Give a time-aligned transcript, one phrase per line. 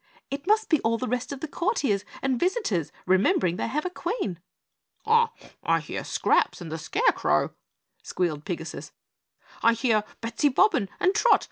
[0.31, 3.91] "It must be all the rest of the courtiers and visitors remembering they have a
[3.91, 4.39] Queen!"
[5.05, 5.29] "I
[5.79, 7.53] hear Scraps and the Scarecrow,"
[8.01, 8.93] squealed Pigasus,
[9.61, 11.39] "I hear Bettsy Bobbin and Trot.